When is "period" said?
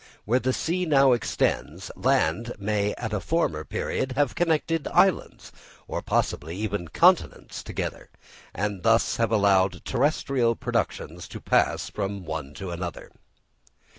3.63-4.13